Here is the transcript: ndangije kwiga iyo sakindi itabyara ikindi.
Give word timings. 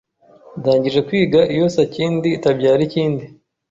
ndangije 0.59 0.99
kwiga 1.07 1.39
iyo 1.53 1.65
sakindi 1.75 2.27
itabyara 2.37 2.81
ikindi. 2.87 3.23